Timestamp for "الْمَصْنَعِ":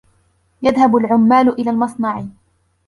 1.69-2.25